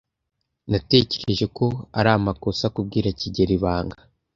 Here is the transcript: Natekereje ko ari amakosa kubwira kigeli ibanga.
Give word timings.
Natekereje 0.69 1.45
ko 1.57 1.65
ari 1.99 2.09
amakosa 2.17 2.65
kubwira 2.75 3.07
kigeli 3.19 3.53
ibanga. 3.57 3.97